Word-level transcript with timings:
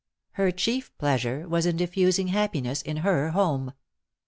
Her 0.31 0.49
chief 0.49 0.91
pleasure 0.97 1.47
was 1.47 1.67
in 1.67 1.77
diffusing 1.77 2.29
happiness 2.29 2.81
in 2.81 2.97
her 3.05 3.29
home. 3.33 3.73